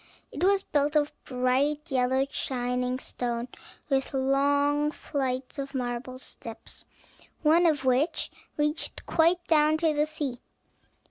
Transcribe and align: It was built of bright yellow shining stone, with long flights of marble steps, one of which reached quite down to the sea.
It 0.31 0.43
was 0.43 0.63
built 0.63 0.95
of 0.95 1.11
bright 1.25 1.91
yellow 1.91 2.25
shining 2.31 2.97
stone, 2.97 3.49
with 3.87 4.15
long 4.15 4.89
flights 4.89 5.59
of 5.59 5.75
marble 5.75 6.17
steps, 6.17 6.85
one 7.43 7.67
of 7.67 7.85
which 7.85 8.31
reached 8.57 9.05
quite 9.05 9.45
down 9.45 9.77
to 9.77 9.93
the 9.93 10.07
sea. 10.07 10.39